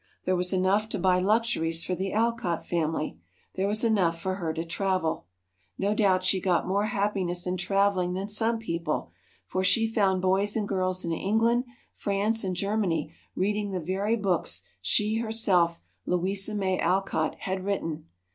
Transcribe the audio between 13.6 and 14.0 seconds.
the